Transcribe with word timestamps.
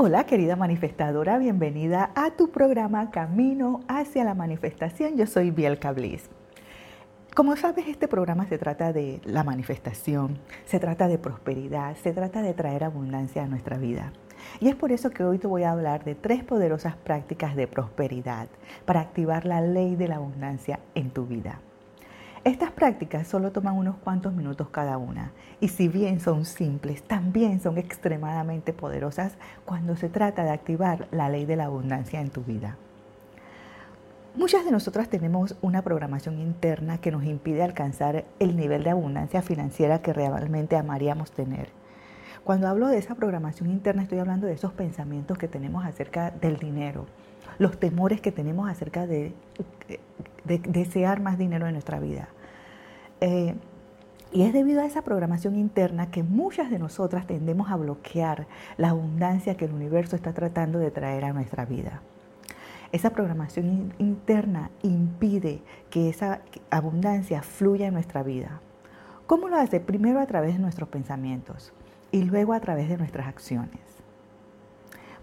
Hola 0.00 0.26
querida 0.26 0.54
manifestadora, 0.54 1.38
bienvenida 1.38 2.12
a 2.14 2.30
tu 2.30 2.52
programa 2.52 3.10
Camino 3.10 3.80
hacia 3.88 4.22
la 4.22 4.32
Manifestación. 4.32 5.16
Yo 5.16 5.26
soy 5.26 5.50
Bielka 5.50 5.90
Bliss. 5.90 6.30
Como 7.34 7.56
sabes, 7.56 7.88
este 7.88 8.06
programa 8.06 8.46
se 8.46 8.58
trata 8.58 8.92
de 8.92 9.20
la 9.24 9.42
manifestación, 9.42 10.38
se 10.66 10.78
trata 10.78 11.08
de 11.08 11.18
prosperidad, 11.18 11.96
se 11.96 12.12
trata 12.12 12.42
de 12.42 12.54
traer 12.54 12.84
abundancia 12.84 13.42
a 13.42 13.48
nuestra 13.48 13.76
vida. 13.76 14.12
Y 14.60 14.68
es 14.68 14.76
por 14.76 14.92
eso 14.92 15.10
que 15.10 15.24
hoy 15.24 15.38
te 15.38 15.48
voy 15.48 15.64
a 15.64 15.72
hablar 15.72 16.04
de 16.04 16.14
tres 16.14 16.44
poderosas 16.44 16.94
prácticas 16.94 17.56
de 17.56 17.66
prosperidad 17.66 18.46
para 18.84 19.00
activar 19.00 19.46
la 19.46 19.60
ley 19.60 19.96
de 19.96 20.06
la 20.06 20.14
abundancia 20.14 20.78
en 20.94 21.10
tu 21.10 21.26
vida. 21.26 21.60
Estas 22.48 22.70
prácticas 22.70 23.28
solo 23.28 23.52
toman 23.52 23.76
unos 23.76 23.96
cuantos 23.96 24.32
minutos 24.32 24.70
cada 24.70 24.96
una 24.96 25.32
y 25.60 25.68
si 25.68 25.86
bien 25.86 26.18
son 26.18 26.46
simples, 26.46 27.02
también 27.02 27.60
son 27.60 27.76
extremadamente 27.76 28.72
poderosas 28.72 29.34
cuando 29.66 29.96
se 29.96 30.08
trata 30.08 30.44
de 30.44 30.50
activar 30.52 31.08
la 31.10 31.28
ley 31.28 31.44
de 31.44 31.56
la 31.56 31.66
abundancia 31.66 32.22
en 32.22 32.30
tu 32.30 32.42
vida. 32.42 32.78
Muchas 34.34 34.64
de 34.64 34.70
nosotras 34.70 35.10
tenemos 35.10 35.56
una 35.60 35.82
programación 35.82 36.38
interna 36.38 36.96
que 36.96 37.10
nos 37.10 37.24
impide 37.24 37.62
alcanzar 37.62 38.24
el 38.38 38.56
nivel 38.56 38.82
de 38.82 38.90
abundancia 38.92 39.42
financiera 39.42 40.00
que 40.00 40.14
realmente 40.14 40.74
amaríamos 40.74 41.32
tener. 41.32 41.68
Cuando 42.44 42.66
hablo 42.66 42.88
de 42.88 42.96
esa 42.96 43.14
programación 43.14 43.68
interna 43.68 44.04
estoy 44.04 44.20
hablando 44.20 44.46
de 44.46 44.54
esos 44.54 44.72
pensamientos 44.72 45.36
que 45.36 45.48
tenemos 45.48 45.84
acerca 45.84 46.30
del 46.30 46.56
dinero, 46.56 47.04
los 47.58 47.78
temores 47.78 48.22
que 48.22 48.32
tenemos 48.32 48.70
acerca 48.70 49.06
de 49.06 49.34
de 50.48 50.58
desear 50.58 51.20
más 51.20 51.38
dinero 51.38 51.66
en 51.66 51.74
nuestra 51.74 52.00
vida. 52.00 52.28
Eh, 53.20 53.54
y 54.30 54.42
es 54.42 54.52
debido 54.52 54.82
a 54.82 54.86
esa 54.86 55.02
programación 55.02 55.56
interna 55.56 56.10
que 56.10 56.22
muchas 56.22 56.70
de 56.70 56.78
nosotras 56.78 57.26
tendemos 57.26 57.70
a 57.70 57.76
bloquear 57.76 58.46
la 58.76 58.90
abundancia 58.90 59.56
que 59.56 59.64
el 59.64 59.72
universo 59.72 60.16
está 60.16 60.34
tratando 60.34 60.78
de 60.78 60.90
traer 60.90 61.24
a 61.24 61.32
nuestra 61.32 61.64
vida. 61.64 62.02
Esa 62.92 63.10
programación 63.10 63.92
interna 63.98 64.70
impide 64.82 65.62
que 65.90 66.08
esa 66.08 66.40
abundancia 66.70 67.42
fluya 67.42 67.86
en 67.86 67.94
nuestra 67.94 68.22
vida. 68.22 68.60
¿Cómo 69.26 69.48
lo 69.48 69.56
hace? 69.56 69.80
Primero 69.80 70.20
a 70.20 70.26
través 70.26 70.54
de 70.54 70.58
nuestros 70.58 70.88
pensamientos 70.88 71.72
y 72.12 72.22
luego 72.22 72.54
a 72.54 72.60
través 72.60 72.88
de 72.88 72.96
nuestras 72.96 73.28
acciones. 73.28 73.97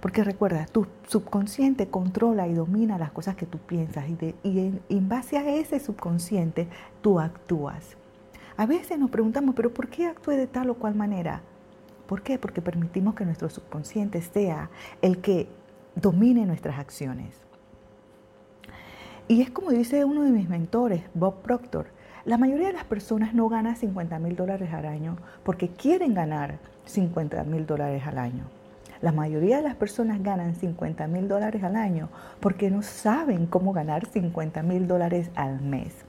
Porque 0.05 0.23
recuerda, 0.23 0.67
tu 0.67 0.85
subconsciente 1.07 1.87
controla 1.87 2.47
y 2.47 2.53
domina 2.53 2.99
las 2.99 3.09
cosas 3.09 3.35
que 3.35 3.47
tú 3.47 3.57
piensas 3.57 4.05
y, 4.07 4.79
en, 4.87 5.09
base 5.09 5.39
a 5.39 5.49
ese 5.49 5.79
subconsciente 5.79 6.67
tú 7.01 7.19
actúas. 7.19 7.97
A 8.55 8.67
veces 8.67 8.99
nos 8.99 9.09
preguntamos, 9.09 9.55
pero 9.55 9.73
¿por 9.73 9.87
qué 9.87 10.05
actúe 10.05 10.33
de 10.33 10.45
tal 10.45 10.69
o 10.69 10.75
cual 10.75 10.93
manera? 10.93 11.41
¿Por 12.05 12.21
qué? 12.21 12.37
Porque 12.37 12.61
permitimos 12.61 13.15
que 13.15 13.25
nuestro 13.25 13.49
subconsciente 13.49 14.21
sea 14.21 14.69
el 15.01 15.21
que 15.21 15.47
domine 15.95 16.45
nuestras 16.45 16.77
acciones. 16.77 17.33
Y 19.27 19.41
es 19.41 19.49
como 19.49 19.71
dice 19.71 20.05
uno 20.05 20.21
de 20.21 20.29
mis 20.29 20.47
mentores, 20.47 21.01
Bob 21.15 21.41
Proctor, 21.41 21.87
la 22.25 22.37
mayoría 22.37 22.67
de 22.67 22.73
las 22.73 22.85
personas 22.85 23.33
no 23.33 23.49
ganan 23.49 23.75
50 23.75 24.19
mil 24.19 24.35
dólares 24.35 24.71
al 24.71 24.85
año 24.85 25.17
porque 25.43 25.69
quieren 25.69 26.13
ganar 26.13 26.59
50 26.85 27.43
mil 27.45 27.65
dólares 27.65 28.05
al 28.05 28.19
año. 28.19 28.43
La 29.01 29.11
mayoría 29.11 29.57
de 29.57 29.63
las 29.63 29.75
personas 29.75 30.21
ganan 30.23 30.55
50 30.55 31.07
mil 31.07 31.27
dólares 31.27 31.63
al 31.63 31.75
año 31.75 32.09
porque 32.39 32.69
no 32.69 32.81
saben 32.81 33.45
cómo 33.45 33.73
ganar 33.73 34.05
50 34.05 34.63
mil 34.63 34.87
dólares 34.87 35.29
al 35.35 35.61
mes. 35.61 36.05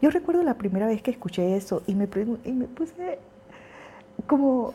Yo 0.00 0.10
recuerdo 0.10 0.42
la 0.42 0.54
primera 0.54 0.86
vez 0.86 1.02
que 1.02 1.10
escuché 1.10 1.56
eso 1.56 1.82
y 1.86 1.94
me, 1.94 2.08
y 2.44 2.52
me 2.52 2.66
puse 2.66 3.18
como, 4.26 4.74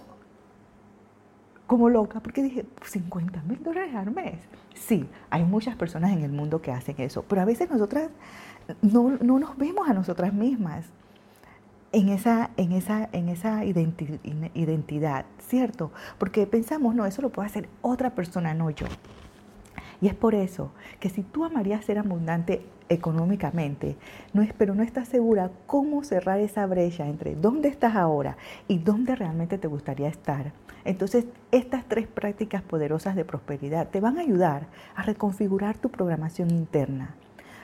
como 1.68 1.90
loca 1.90 2.20
porque 2.20 2.44
dije, 2.44 2.66
50 2.84 3.44
mil 3.44 3.64
dólares 3.64 3.96
al 3.96 4.12
mes. 4.12 4.40
Sí, 4.74 5.08
hay 5.30 5.44
muchas 5.44 5.76
personas 5.76 6.12
en 6.12 6.24
el 6.24 6.32
mundo 6.32 6.62
que 6.62 6.72
hacen 6.72 6.96
eso, 6.98 7.24
pero 7.28 7.42
a 7.42 7.46
veces 7.46 7.70
nosotras 7.70 8.10
no, 8.82 9.18
no 9.22 9.40
nos 9.40 9.58
vemos 9.58 9.88
a 9.88 9.94
nosotras 9.94 10.34
mismas 10.34 10.86
en 11.94 12.10
esa, 12.10 12.50
en 12.58 12.72
esa, 12.72 13.08
en 13.12 13.30
esa 13.30 13.64
identidad, 13.64 15.26
¿cierto? 15.48 15.92
Porque 16.18 16.48
pensamos, 16.48 16.96
no, 16.96 17.06
eso 17.06 17.22
lo 17.22 17.30
puede 17.30 17.48
hacer 17.48 17.70
otra 17.82 18.16
persona, 18.16 18.54
no 18.54 18.72
yo. 18.72 18.88
Y 20.02 20.08
es 20.08 20.16
por 20.16 20.36
eso 20.36 20.72
que 21.00 21.10
si 21.10 21.22
tú 21.22 21.46
amarías 21.46 21.86
ser 21.86 22.00
abundante 22.00 22.66
económicamente, 22.90 23.96
no 24.34 24.42
es, 24.42 24.52
pero 24.54 24.74
no 24.74 24.84
estás 24.84 25.08
segura 25.08 25.52
cómo 25.68 26.04
cerrar 26.04 26.40
esa 26.40 26.66
brecha 26.66 27.08
entre 27.08 27.36
dónde 27.36 27.70
estás 27.70 27.96
ahora 27.96 28.38
y 28.68 28.80
dónde 28.80 29.16
realmente 29.16 29.58
te 29.60 29.68
gustaría 29.68 30.10
estar, 30.10 30.52
entonces 30.84 31.26
estas 31.52 31.86
tres 31.86 32.08
prácticas 32.08 32.64
poderosas 32.64 33.16
de 33.16 33.24
prosperidad 33.24 33.88
te 33.90 34.02
van 34.02 34.18
a 34.18 34.22
ayudar 34.22 34.68
a 34.96 35.04
reconfigurar 35.04 35.78
tu 35.78 35.90
programación 35.90 36.50
interna, 36.50 37.16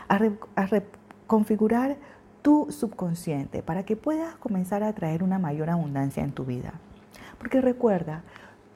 a, 0.07 0.19
a 0.55 0.65
reconfigurar 0.67 1.97
tu 2.41 2.71
subconsciente 2.71 3.61
para 3.61 3.83
que 3.83 3.95
puedas 3.95 4.35
comenzar 4.35 4.83
a 4.83 4.93
traer 4.93 5.23
una 5.23 5.39
mayor 5.39 5.69
abundancia 5.69 6.23
en 6.23 6.31
tu 6.31 6.45
vida. 6.45 6.73
Porque 7.37 7.61
recuerda, 7.61 8.23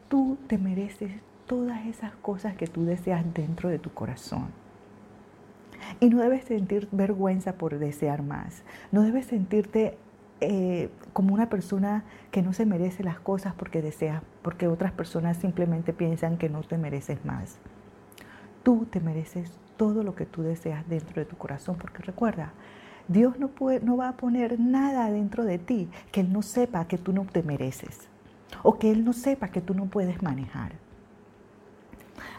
tú 0.09 0.37
te 0.47 0.57
mereces 0.57 1.11
todas 1.45 1.85
esas 1.85 2.13
cosas 2.15 2.55
que 2.55 2.67
tú 2.67 2.85
deseas 2.85 3.23
dentro 3.33 3.69
de 3.69 3.79
tu 3.79 3.93
corazón. 3.93 4.47
Y 5.99 6.09
no 6.09 6.21
debes 6.21 6.45
sentir 6.45 6.87
vergüenza 6.91 7.53
por 7.53 7.77
desear 7.77 8.23
más. 8.23 8.63
No 8.91 9.01
debes 9.01 9.25
sentirte 9.25 9.97
eh, 10.41 10.89
como 11.13 11.33
una 11.33 11.49
persona 11.49 12.03
que 12.31 12.41
no 12.41 12.53
se 12.53 12.65
merece 12.65 13.03
las 13.03 13.19
cosas 13.19 13.53
porque 13.53 13.81
desea, 13.81 14.23
porque 14.41 14.67
otras 14.67 14.91
personas 14.91 15.37
simplemente 15.37 15.93
piensan 15.93 16.37
que 16.37 16.49
no 16.49 16.61
te 16.61 16.77
mereces 16.77 17.23
más. 17.25 17.59
Tú 18.63 18.87
te 18.89 18.99
mereces 18.99 19.51
todo 19.77 20.03
lo 20.03 20.15
que 20.15 20.25
tú 20.25 20.41
deseas 20.41 20.87
dentro 20.87 21.21
de 21.21 21.25
tu 21.25 21.37
corazón, 21.37 21.77
porque 21.77 22.01
recuerda, 22.01 22.53
Dios 23.07 23.35
no, 23.39 23.97
va 23.97 24.09
a 24.09 24.17
poner 24.17 24.59
nada 24.59 25.09
dentro 25.11 25.43
de 25.43 25.59
ti 25.59 25.89
que 26.11 26.21
Él 26.21 26.31
no 26.31 26.41
sepa 26.41 26.87
que 26.87 26.97
tú 26.97 27.13
no 27.13 27.25
te 27.25 27.43
mereces 27.43 28.07
o 28.63 28.79
que 28.79 28.91
Él 28.91 29.03
no 29.03 29.13
sepa 29.13 29.49
que 29.49 29.61
tú 29.61 29.73
no 29.73 29.85
puedes 29.85 30.21
manejar. 30.21 30.73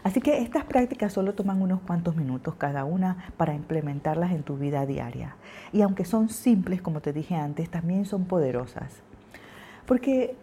Así 0.03 0.21
que 0.21 0.41
estas 0.41 0.65
prácticas 0.65 1.13
solo 1.13 1.33
toman 1.33 1.61
unos 1.61 1.81
cuantos 1.81 2.15
minutos 2.15 2.55
cada 2.55 2.85
una 2.85 3.31
para 3.37 3.55
implementarlas 3.55 4.31
en 4.31 4.43
tu 4.43 4.55
vida 4.55 4.85
diaria. 4.85 5.35
Y 5.73 5.81
aunque 5.81 6.05
son 6.05 6.29
simples, 6.29 6.81
como 6.81 7.01
te 7.01 7.11
dije 7.11 7.35
antes, 7.35 7.69
también 7.69 8.05
son 8.05 8.25
poderosas. 8.25 9.01
Porque 9.85 10.35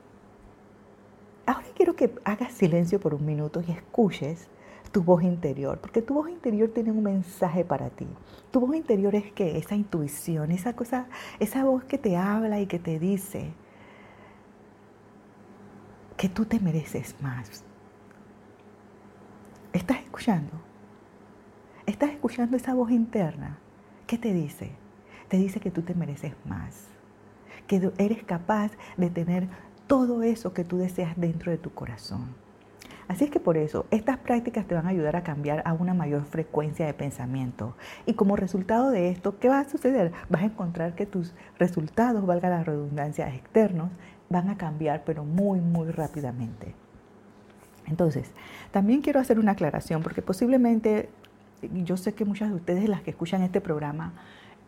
ahora 1.46 1.66
quiero 1.76 1.94
que 1.94 2.12
hagas 2.24 2.52
silencio 2.52 3.00
por 3.00 3.14
un 3.14 3.24
minuto 3.24 3.62
y 3.66 3.70
escuches 3.70 4.48
tu 4.92 5.02
voz 5.02 5.22
interior, 5.22 5.78
porque 5.80 6.02
tu 6.02 6.14
voz 6.14 6.28
interior 6.28 6.68
tiene 6.68 6.92
un 6.92 7.02
mensaje 7.02 7.64
para 7.64 7.88
ti. 7.90 8.06
Tu 8.50 8.60
voz 8.60 8.76
interior 8.76 9.14
es 9.14 9.32
que 9.32 9.56
esa 9.56 9.74
intuición, 9.74 10.52
esa 10.52 10.76
cosa, 10.76 11.06
esa 11.40 11.64
voz 11.64 11.84
que 11.84 11.98
te 11.98 12.16
habla 12.16 12.60
y 12.60 12.66
que 12.66 12.78
te 12.78 12.98
dice 12.98 13.52
que 16.18 16.28
tú 16.28 16.44
te 16.44 16.60
mereces 16.60 17.16
más. 17.20 17.64
¿Estás 19.72 20.00
escuchando? 20.00 20.52
¿Estás 21.86 22.10
escuchando 22.10 22.56
esa 22.56 22.74
voz 22.74 22.90
interna? 22.90 23.58
¿Qué 24.06 24.18
te 24.18 24.34
dice? 24.34 24.72
Te 25.28 25.38
dice 25.38 25.58
que 25.58 25.70
tú 25.70 25.80
te 25.80 25.94
mereces 25.94 26.34
más, 26.44 26.88
que 27.66 27.90
eres 27.96 28.22
capaz 28.24 28.72
de 28.98 29.08
tener 29.08 29.48
todo 29.86 30.22
eso 30.22 30.52
que 30.52 30.64
tú 30.64 30.76
deseas 30.76 31.16
dentro 31.16 31.50
de 31.50 31.56
tu 31.56 31.72
corazón. 31.72 32.41
Así 33.08 33.24
es 33.24 33.30
que 33.30 33.40
por 33.40 33.56
eso 33.56 33.86
estas 33.90 34.18
prácticas 34.18 34.66
te 34.66 34.74
van 34.74 34.86
a 34.86 34.90
ayudar 34.90 35.16
a 35.16 35.22
cambiar 35.22 35.62
a 35.66 35.72
una 35.72 35.94
mayor 35.94 36.24
frecuencia 36.24 36.86
de 36.86 36.94
pensamiento. 36.94 37.76
Y 38.06 38.14
como 38.14 38.36
resultado 38.36 38.90
de 38.90 39.10
esto, 39.10 39.38
¿qué 39.38 39.48
va 39.48 39.60
a 39.60 39.68
suceder? 39.68 40.12
Vas 40.28 40.42
a 40.42 40.46
encontrar 40.46 40.94
que 40.94 41.06
tus 41.06 41.34
resultados, 41.58 42.24
valga 42.24 42.48
la 42.48 42.64
redundancia, 42.64 43.34
externos, 43.34 43.90
van 44.28 44.48
a 44.48 44.56
cambiar, 44.56 45.04
pero 45.04 45.24
muy, 45.24 45.60
muy 45.60 45.90
rápidamente. 45.90 46.74
Entonces, 47.86 48.30
también 48.70 49.02
quiero 49.02 49.20
hacer 49.20 49.38
una 49.38 49.52
aclaración, 49.52 50.02
porque 50.02 50.22
posiblemente 50.22 51.08
yo 51.84 51.96
sé 51.96 52.14
que 52.14 52.24
muchas 52.24 52.48
de 52.48 52.56
ustedes, 52.56 52.88
las 52.88 53.02
que 53.02 53.10
escuchan 53.10 53.42
este 53.42 53.60
programa, 53.60 54.14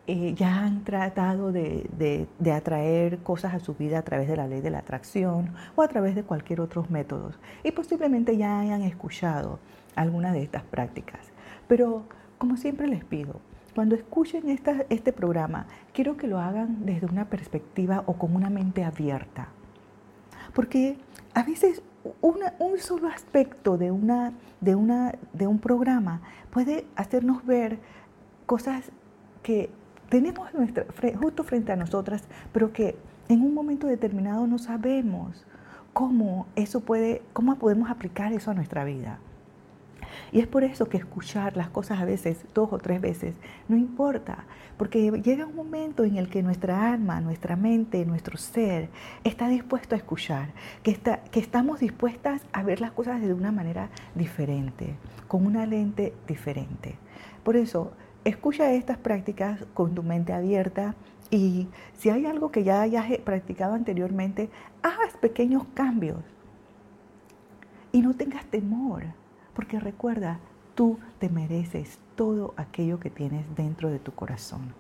eh, 0.07 0.35
ya 0.35 0.59
han 0.59 0.85
tratado 0.85 1.51
de, 1.51 2.29
atraer 2.53 3.19
cosas 3.19 3.55
a 3.55 3.59
su 3.59 3.75
vida 3.75 3.99
a 3.99 4.03
través 4.03 4.29
de 4.29 4.37
la 4.37 4.47
ley 4.47 4.61
de 4.61 4.69
la 4.69 4.81
atracción 4.81 5.55
o 5.77 5.83
a 5.83 5.89
través 5.89 6.15
de 6.15 6.25
cualquier 6.25 6.61
otro 6.61 6.85
método. 6.91 7.33
Y 7.63 7.73
posiblemente 7.73 8.37
ya 8.37 8.61
hayan 8.61 8.83
escuchado 8.83 9.59
alguna 9.95 10.33
de 10.33 10.43
estas 10.43 10.63
prácticas. 10.63 11.21
Pero 11.69 12.05
como 12.37 12.59
siempre 12.59 12.87
les 12.87 13.03
pido, 13.03 13.41
cuando 13.75 13.95
escuchen 13.95 14.45
este 14.91 15.13
programa, 15.13 15.67
quiero 15.95 16.19
que 16.19 16.27
lo 16.27 16.39
hagan 16.39 16.85
desde 16.85 17.07
una 17.07 17.25
perspectiva 17.31 18.05
o 18.07 18.15
con 18.15 18.37
una 18.37 18.51
mente 18.51 18.85
abierta. 18.85 19.49
Porque 20.53 20.99
a 21.33 21.43
veces 21.43 21.83
un 22.21 22.79
solo 22.79 23.09
aspecto 23.09 23.79
de, 23.79 23.91
una, 23.91 24.35
de, 24.61 24.75
una, 24.75 25.15
de 25.33 25.47
un 25.47 25.59
programa 25.59 26.21
puede 26.51 26.87
hacernos 26.95 27.45
ver 27.47 27.79
cosas 28.47 28.93
que 29.43 29.71
tenemos 30.09 30.53
nuestra, 30.55 30.87
justo 31.21 31.45
frente 31.45 31.73
a 31.73 31.77
nosotras, 31.77 32.25
pero 32.53 32.73
que 32.73 32.97
en 33.29 33.43
un 33.43 33.55
momento 33.55 33.87
determinado 33.87 34.47
no 34.47 34.59
sabemos 34.59 35.47
cómo 35.93 36.47
eso 36.57 36.81
puede, 36.81 37.23
cómo 37.33 37.57
podemos 37.57 37.91
aplicar 37.91 38.33
eso 38.33 38.51
a 38.51 38.55
nuestra 38.55 38.85
vida. 38.85 39.19
Y 40.33 40.41
es 40.41 40.47
por 40.47 40.65
eso 40.65 40.89
que 40.89 40.97
escuchar 40.97 41.57
las 41.57 41.69
cosas 41.69 42.01
a 42.01 42.05
veces, 42.05 42.45
dos 42.55 42.73
o 42.73 42.79
tres 42.79 43.01
veces, 43.01 43.35
no 43.69 43.77
importa, 43.77 44.45
porque 44.77 45.11
llega 45.23 45.47
un 45.47 45.55
momento 45.55 46.05
en 46.05 46.17
el 46.17 46.29
que 46.29 46.43
nuestra 46.43 46.93
alma, 46.93 47.21
nuestra 47.21 47.57
mente, 47.57 48.05
nuestro 48.05 48.37
ser 48.37 48.91
está 49.23 49.49
dispuesto 49.49 49.95
a 49.95 49.99
escuchar, 49.99 50.51
que, 50.83 50.91
está, 50.91 51.19
que 51.19 51.41
estamos 51.41 51.81
dispuestas 51.81 52.43
a 52.53 52.63
ver 52.63 52.81
las 52.81 52.93
cosas 52.93 53.21
de 53.21 53.33
una 53.33 53.53
manera 53.53 53.91
diferente, 54.15 54.97
con 55.29 55.47
una 55.47 55.67
lente 55.67 56.13
diferente. 56.27 56.97
Por 57.45 57.57
eso, 57.57 57.93
escucha 58.25 58.73
estas 58.73 58.99
prácticas 58.99 59.61
con 59.75 59.95
tu 59.95 60.03
mente 60.03 60.33
abierta 60.33 60.95
y 61.31 61.69
si 61.95 62.11
hay 62.11 62.27
algo 62.27 62.51
que 62.51 62.65
ya 62.65 62.81
hayas 62.81 63.07
practicado 63.19 63.75
anteriormente, 63.75 64.51
haz 64.83 65.17
pequeños 65.21 65.65
cambios 65.75 66.19
y 67.93 68.03
no 68.03 68.15
tengas 68.15 68.45
temor, 68.47 69.05
porque 69.55 69.79
recuerda, 69.79 70.39
tú 70.75 70.99
te 71.19 71.29
mereces 71.29 71.99
todo 72.17 72.55
aquello 72.57 72.99
que 72.99 73.11
tienes 73.11 73.45
dentro 73.57 73.91
de 73.91 73.99
tu 73.99 74.13
corazón. 74.13 74.75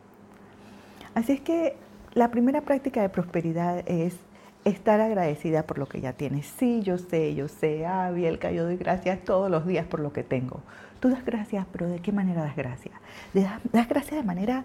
Así 1.14 1.32
es 1.32 1.40
que 1.40 1.76
la 2.14 2.30
primera 2.30 2.60
práctica 2.60 3.02
de 3.02 3.08
prosperidad 3.08 3.82
es 3.86 4.16
estar 4.64 5.00
agradecida 5.00 5.64
por 5.64 5.78
lo 5.78 5.86
que 5.86 6.00
ya 6.00 6.12
tienes. 6.14 6.46
Sí, 6.46 6.82
yo 6.82 6.98
sé, 6.98 7.34
yo 7.34 7.48
sé, 7.48 7.86
ah, 7.86 8.10
Bielka, 8.10 8.50
yo 8.50 8.64
doy 8.64 8.76
gracias 8.76 9.22
todos 9.24 9.50
los 9.50 9.66
días 9.66 9.86
por 9.86 10.00
lo 10.00 10.12
que 10.12 10.22
tengo. 10.22 10.60
Tú 11.00 11.10
das 11.10 11.24
gracias, 11.24 11.66
pero 11.70 11.88
¿de 11.88 12.00
qué 12.00 12.12
manera 12.12 12.42
das 12.42 12.56
gracias? 12.56 12.94
Das, 13.32 13.60
das 13.72 13.88
gracias 13.88 14.16
de 14.16 14.22
manera 14.22 14.64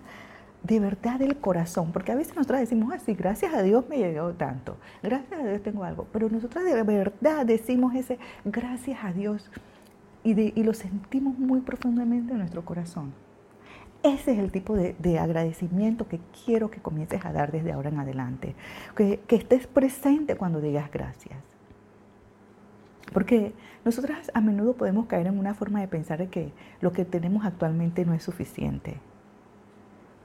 de 0.63 0.79
verdad 0.79 1.19
del 1.19 1.37
corazón, 1.37 1.91
porque 1.91 2.11
a 2.11 2.15
veces 2.15 2.35
nosotros 2.35 2.59
decimos 2.59 2.93
así, 2.93 3.13
gracias 3.13 3.53
a 3.53 3.61
Dios 3.61 3.87
me 3.87 3.97
llegó 3.97 4.33
tanto, 4.33 4.75
gracias 5.01 5.39
a 5.39 5.43
Dios 5.43 5.63
tengo 5.63 5.85
algo, 5.85 6.05
pero 6.11 6.29
nosotros 6.29 6.65
de 6.65 6.83
verdad 6.83 7.45
decimos 7.45 7.95
ese 7.95 8.19
gracias 8.43 8.99
a 9.03 9.13
Dios 9.13 9.49
y, 10.23 10.59
y 10.59 10.63
lo 10.63 10.73
sentimos 10.73 11.37
muy 11.37 11.61
profundamente 11.61 12.33
en 12.33 12.39
nuestro 12.39 12.65
corazón. 12.65 13.13
Ese 14.01 14.31
es 14.31 14.39
el 14.39 14.51
tipo 14.51 14.75
de, 14.75 15.19
agradecimiento 15.19 16.07
que 16.07 16.19
quiero 16.45 16.71
que 16.71 16.79
comiences 16.79 17.25
a 17.25 17.33
dar 17.33 17.51
desde 17.51 17.73
ahora 17.73 17.89
en 17.89 17.99
adelante, 17.99 18.55
que, 18.95 19.19
estés 19.29 19.67
presente 19.67 20.35
cuando 20.35 20.61
digas 20.61 20.89
gracias. 20.91 21.37
Porque 23.13 23.53
nosotras 23.83 24.31
a 24.33 24.41
menudo 24.41 24.73
podemos 24.73 25.07
caer 25.07 25.27
en 25.27 25.37
una 25.37 25.53
forma 25.53 25.81
de 25.81 25.87
pensar 25.87 26.27
que 26.29 26.53
lo 26.79 26.93
que 26.93 27.05
tenemos 27.05 27.45
actualmente 27.45 28.05
no 28.05 28.13
es 28.13 28.23
suficiente 28.23 28.97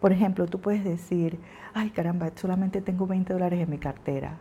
por 0.04 0.12
ejemplo, 0.12 0.46
tú 0.46 0.60
puedes 0.60 0.84
decir, 0.84 1.38
ay 1.72 1.88
caramba, 1.88 2.30
solamente 2.34 2.82
tengo 2.82 3.06
20 3.06 3.32
dólares 3.32 3.58
en 3.58 3.70
mi 3.70 3.78
cartera. 3.78 4.36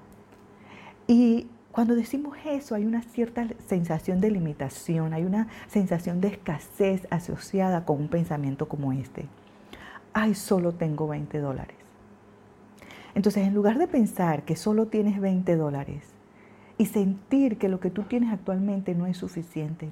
Y 1.08 1.48
cuando 1.74 1.96
decimos 1.96 2.38
eso 2.46 2.76
hay 2.76 2.86
una 2.86 3.02
cierta 3.02 3.48
sensación 3.66 4.22
de 4.22 4.30
limitación, 4.30 5.12
hay 5.12 5.24
una 5.24 5.48
sensación 5.66 6.22
de 6.22 6.28
escasez 6.28 7.08
asociada 7.10 7.84
con 7.84 8.00
un 8.00 8.10
pensamiento 8.10 8.68
como 8.68 8.94
este. 8.94 9.26
Ay, 10.14 10.36
solo 10.36 10.74
tengo 10.74 11.08
20 11.08 11.40
dólares. 11.40 11.76
Entonces, 13.16 13.48
en 13.48 13.56
lugar 13.56 13.80
de 13.80 13.88
pensar 13.88 14.44
que 14.44 14.56
solo 14.56 14.86
tienes 14.86 15.20
20 15.20 15.56
dólares 15.56 16.04
y 16.78 16.86
sentir 16.86 17.58
que 17.58 17.70
lo 17.70 17.80
que 17.80 17.90
tú 17.90 18.04
tienes 18.04 18.32
actualmente 18.32 18.94
no 18.94 19.08
es 19.08 19.18
suficiente, 19.18 19.90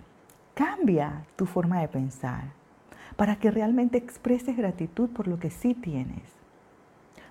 cambia 0.53 1.25
tu 1.35 1.47
forma 1.47 1.81
de 1.81 1.87
pensar 1.87 2.51
para 3.15 3.37
que 3.37 3.49
realmente 3.49 3.97
expreses 3.97 4.55
gratitud 4.55 5.09
por 5.09 5.27
lo 5.27 5.39
que 5.39 5.49
sí 5.49 5.73
tienes. 5.73 6.21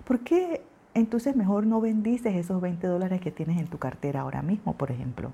¿Por 0.03 0.19
qué 0.19 0.61
entonces 0.93 1.35
mejor 1.35 1.65
no 1.65 1.81
bendices 1.81 2.35
esos 2.35 2.61
20 2.61 2.87
dólares 2.87 3.21
que 3.21 3.31
tienes 3.31 3.59
en 3.59 3.67
tu 3.67 3.77
cartera 3.77 4.21
ahora 4.21 4.41
mismo, 4.41 4.73
por 4.73 4.91
ejemplo? 4.91 5.31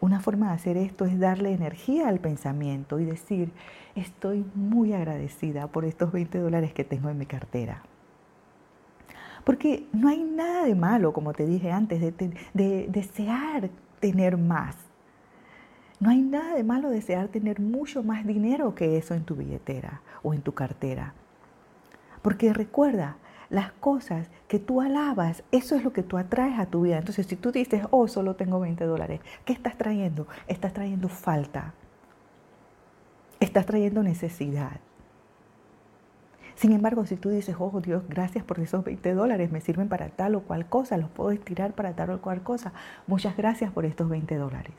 Una 0.00 0.20
forma 0.20 0.48
de 0.48 0.54
hacer 0.54 0.76
esto 0.76 1.04
es 1.06 1.18
darle 1.18 1.52
energía 1.52 2.08
al 2.08 2.18
pensamiento 2.18 3.00
y 3.00 3.04
decir, 3.04 3.52
estoy 3.94 4.44
muy 4.54 4.92
agradecida 4.92 5.68
por 5.68 5.84
estos 5.84 6.12
20 6.12 6.38
dólares 6.38 6.72
que 6.72 6.84
tengo 6.84 7.08
en 7.08 7.18
mi 7.18 7.26
cartera. 7.26 7.82
Porque 9.44 9.86
no 9.92 10.08
hay 10.08 10.22
nada 10.22 10.64
de 10.64 10.74
malo, 10.74 11.12
como 11.12 11.32
te 11.32 11.46
dije 11.46 11.70
antes, 11.70 12.00
de, 12.00 12.12
de 12.54 12.86
desear 12.88 13.70
tener 14.00 14.36
más. 14.36 14.76
No 16.00 16.10
hay 16.10 16.20
nada 16.20 16.54
de 16.54 16.64
malo 16.64 16.90
desear 16.90 17.28
tener 17.28 17.60
mucho 17.60 18.02
más 18.02 18.26
dinero 18.26 18.74
que 18.74 18.96
eso 18.98 19.14
en 19.14 19.24
tu 19.24 19.36
billetera 19.36 20.02
o 20.22 20.34
en 20.34 20.42
tu 20.42 20.52
cartera. 20.52 21.14
Porque 22.20 22.52
recuerda, 22.52 23.16
las 23.50 23.72
cosas 23.72 24.28
que 24.48 24.58
tú 24.58 24.80
alabas, 24.80 25.44
eso 25.52 25.76
es 25.76 25.84
lo 25.84 25.92
que 25.92 26.02
tú 26.02 26.16
atraes 26.18 26.58
a 26.58 26.66
tu 26.66 26.82
vida. 26.82 26.98
Entonces, 26.98 27.26
si 27.26 27.36
tú 27.36 27.52
dices, 27.52 27.82
oh, 27.90 28.08
solo 28.08 28.36
tengo 28.36 28.60
20 28.60 28.84
dólares, 28.84 29.20
¿qué 29.44 29.52
estás 29.52 29.76
trayendo? 29.76 30.26
Estás 30.46 30.72
trayendo 30.72 31.08
falta. 31.08 31.74
Estás 33.40 33.66
trayendo 33.66 34.02
necesidad. 34.02 34.80
Sin 36.54 36.72
embargo, 36.72 37.04
si 37.04 37.16
tú 37.16 37.30
dices, 37.30 37.56
oh 37.58 37.80
Dios, 37.80 38.04
gracias 38.08 38.44
por 38.44 38.60
esos 38.60 38.84
20 38.84 39.14
dólares, 39.14 39.50
me 39.50 39.60
sirven 39.60 39.88
para 39.88 40.08
tal 40.08 40.36
o 40.36 40.42
cual 40.42 40.66
cosa, 40.66 40.96
los 40.96 41.10
puedo 41.10 41.30
estirar 41.32 41.72
para 41.72 41.94
tal 41.94 42.10
o 42.10 42.20
cual 42.20 42.42
cosa, 42.42 42.72
muchas 43.06 43.36
gracias 43.36 43.72
por 43.72 43.84
estos 43.84 44.08
20 44.08 44.36
dólares. 44.36 44.72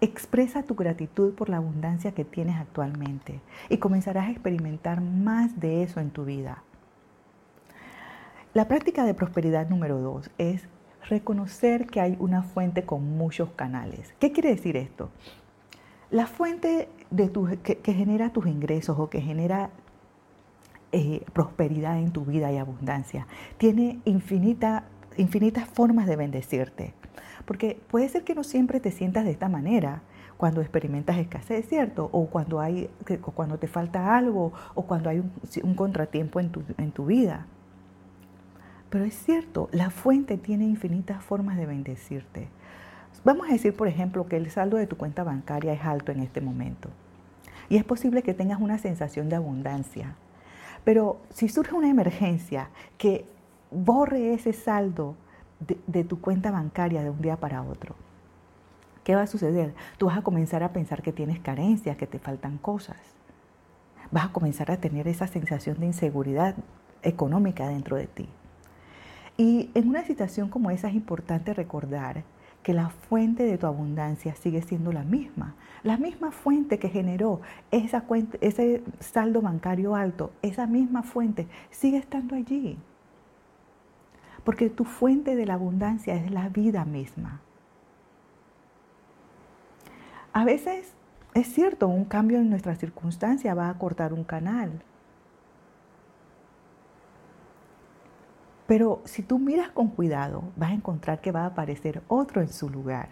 Expresa 0.00 0.62
tu 0.62 0.76
gratitud 0.76 1.34
por 1.34 1.48
la 1.48 1.56
abundancia 1.56 2.12
que 2.12 2.24
tienes 2.24 2.56
actualmente 2.56 3.40
y 3.68 3.78
comenzarás 3.78 4.28
a 4.28 4.30
experimentar 4.30 5.00
más 5.00 5.58
de 5.58 5.82
eso 5.82 5.98
en 5.98 6.10
tu 6.10 6.24
vida. 6.24 6.62
La 8.54 8.68
práctica 8.68 9.04
de 9.04 9.14
prosperidad 9.14 9.68
número 9.68 9.98
dos 9.98 10.30
es 10.38 10.68
reconocer 11.08 11.86
que 11.86 12.00
hay 12.00 12.16
una 12.18 12.42
fuente 12.42 12.84
con 12.84 13.16
muchos 13.16 13.50
canales. 13.50 14.14
¿Qué 14.18 14.32
quiere 14.32 14.50
decir 14.50 14.76
esto? 14.76 15.10
La 16.10 16.26
fuente 16.26 16.88
de 17.10 17.30
que, 17.62 17.92
genera 17.92 18.32
tus 18.32 18.46
ingresos 18.46 18.98
o 18.98 19.10
que 19.10 19.20
genera 19.20 19.70
eh, 20.92 21.24
prosperidad 21.32 21.98
en 21.98 22.12
tu 22.12 22.24
vida 22.24 22.50
y 22.52 22.56
abundancia 22.56 23.26
tiene 23.58 24.00
infinita, 24.04 24.84
infinitas 25.16 25.68
formas 25.68 26.06
de 26.06 26.16
bendecirte. 26.16 26.94
Porque 27.44 27.80
puede 27.90 28.08
ser 28.08 28.24
que 28.24 28.34
no 28.34 28.44
siempre 28.44 28.80
te 28.80 28.90
sientas 28.90 29.24
de 29.24 29.30
esta 29.30 29.48
manera 29.48 30.02
cuando 30.36 30.60
experimentas 30.60 31.18
escasez, 31.18 31.68
¿cierto? 31.68 32.08
O 32.12 32.26
cuando, 32.26 32.60
hay, 32.60 32.88
cuando 33.34 33.58
te 33.58 33.66
falta 33.66 34.16
algo 34.16 34.52
o 34.74 34.82
cuando 34.82 35.10
hay 35.10 35.22
un, 35.62 35.74
contratiempo 35.74 36.40
en 36.40 36.50
tu, 36.50 36.62
en 36.78 36.92
tu 36.92 37.06
vida. 37.06 37.46
Pero 38.88 39.04
es 39.04 39.14
cierto, 39.14 39.68
la 39.72 39.90
fuente 39.90 40.38
tiene 40.38 40.64
infinitas 40.64 41.22
formas 41.22 41.56
de 41.56 41.66
bendecirte. 41.66 42.48
Vamos 43.24 43.48
a 43.48 43.52
decir, 43.52 43.74
por 43.74 43.88
ejemplo, 43.88 44.26
que 44.26 44.36
el 44.36 44.50
saldo 44.50 44.76
de 44.76 44.86
tu 44.86 44.96
cuenta 44.96 45.24
bancaria 45.24 45.72
es 45.72 45.84
alto 45.84 46.12
en 46.12 46.20
este 46.20 46.40
momento. 46.40 46.88
Y 47.68 47.76
es 47.76 47.84
posible 47.84 48.22
que 48.22 48.32
tengas 48.32 48.60
una 48.60 48.78
sensación 48.78 49.28
de 49.28 49.36
abundancia. 49.36 50.14
Pero 50.84 51.20
si 51.30 51.48
surge 51.48 51.74
una 51.74 51.90
emergencia 51.90 52.70
que 52.96 53.26
borre 53.70 54.32
ese 54.32 54.52
saldo 54.52 55.16
de, 55.60 56.04
tu 56.04 56.20
cuenta 56.20 56.50
bancaria 56.50 57.02
de 57.02 57.10
un 57.10 57.20
día 57.20 57.36
para 57.36 57.62
otro. 57.62 57.94
¿Qué 59.04 59.14
va 59.14 59.22
a 59.22 59.26
suceder? 59.26 59.74
Tú 59.96 60.06
vas 60.06 60.18
a 60.18 60.22
comenzar 60.22 60.62
a 60.62 60.72
pensar 60.72 61.02
que 61.02 61.12
tienes 61.12 61.40
carencias, 61.40 61.96
que 61.96 62.06
te 62.06 62.18
faltan 62.18 62.58
cosas. 62.58 62.98
Vas 64.10 64.26
a 64.26 64.32
comenzar 64.32 64.70
a 64.70 64.76
tener 64.78 65.08
esa 65.08 65.26
sensación 65.26 65.80
de 65.80 65.86
inseguridad 65.86 66.54
económica 67.02 67.68
dentro 67.68 67.96
de 67.96 68.06
ti. 68.06 68.28
Y 69.36 69.70
en 69.74 69.88
una 69.88 70.04
situación 70.04 70.48
como 70.48 70.70
esa 70.70 70.88
es 70.88 70.94
importante 70.94 71.54
recordar 71.54 72.24
que 72.62 72.74
la 72.74 72.90
fuente 72.90 73.44
de 73.44 73.56
tu 73.56 73.66
abundancia 73.66 74.34
sigue 74.34 74.62
siendo 74.62 74.92
la 74.92 75.04
misma. 75.04 75.54
La 75.84 75.96
misma 75.96 76.32
fuente 76.32 76.78
que 76.78 76.88
generó 76.88 77.40
esa 77.70 78.04
ese 78.40 78.82
saldo 78.98 79.40
bancario 79.40 79.94
alto, 79.94 80.32
esa 80.42 80.66
misma 80.66 81.02
fuente 81.02 81.46
sigue 81.70 81.98
estando 81.98 82.34
allí 82.34 82.78
porque 84.48 84.70
tu 84.70 84.86
fuente 84.86 85.36
de 85.36 85.44
la 85.44 85.52
abundancia 85.52 86.14
es 86.14 86.30
la 86.30 86.48
vida 86.48 86.86
misma. 86.86 87.42
A 90.32 90.46
veces 90.46 90.94
es 91.34 91.48
cierto, 91.52 91.86
un 91.86 92.06
cambio 92.06 92.38
en 92.38 92.48
nuestra 92.48 92.74
circunstancia 92.74 93.52
va 93.52 93.68
a 93.68 93.76
cortar 93.76 94.14
un 94.14 94.24
canal. 94.24 94.82
Pero 98.66 99.02
si 99.04 99.22
tú 99.22 99.38
miras 99.38 99.68
con 99.68 99.88
cuidado, 99.88 100.44
vas 100.56 100.70
a 100.70 100.76
encontrar 100.76 101.20
que 101.20 101.30
va 101.30 101.42
a 101.42 101.48
aparecer 101.48 102.00
otro 102.08 102.40
en 102.40 102.48
su 102.48 102.70
lugar. 102.70 103.10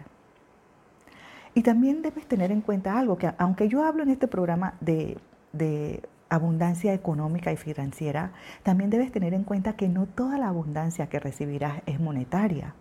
Y 1.53 1.61
también 1.61 2.01
debes 2.01 2.25
tener 2.25 2.51
en 2.51 2.61
cuenta 2.61 2.97
algo, 2.97 3.15
que 3.19 3.31
aunque 3.37 3.69
yo 3.69 3.85
hablo 3.85 4.01
en 4.01 4.09
este 4.09 4.27
programa 4.27 4.73
de, 4.79 5.19
de 5.53 6.01
abundancia 6.29 6.93
económica 6.93 7.51
y 7.51 7.57
financiera, 7.57 8.31
también 8.63 8.89
debes 8.89 9.11
tener 9.11 9.33
en 9.33 9.43
cuenta 9.43 9.73
que 9.73 9.89
no 9.89 10.05
toda 10.05 10.37
la 10.37 10.47
abundancia 10.47 11.07
que 11.07 11.19
recibirás 11.19 11.81
es 11.85 11.99
monetaria. 11.99 12.73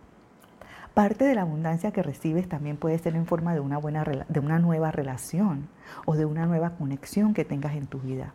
Parte 0.95 1.25
de 1.25 1.35
la 1.35 1.43
abundancia 1.43 1.93
que 1.93 2.03
recibes 2.03 2.49
también 2.49 2.79
puede 2.79 2.99
ser 2.99 3.17
en 3.17 3.27
forma 3.27 3.53
de 3.55 3.61
una, 3.61 3.77
buena, 3.77 4.03
de 4.05 4.41
una 4.41 4.59
nueva 4.59 4.91
relación 4.91 5.69
o 6.07 6.17
de 6.17 6.25
una 6.25 6.47
nueva 6.47 6.71
conexión 6.71 7.35
que 7.35 7.45
tengas 7.45 7.77
en 7.77 7.87
tu 7.87 7.99
vida. 7.99 8.33